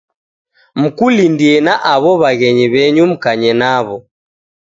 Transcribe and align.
Mkulindie 0.81 1.55
na 1.65 1.73
aw'o 1.93 2.11
w'aghenyi 2.21 2.65
w'enyu 2.73 3.03
mkanye 3.11 3.51
naw'o. 3.61 3.97